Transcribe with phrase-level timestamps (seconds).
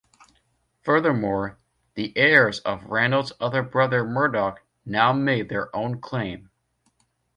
[0.81, 1.59] Furthermore,
[1.93, 6.49] the heirs of Ranald's other brother Murdoch now made their own claim.